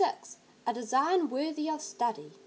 [0.65, 2.31] A design worthy of study.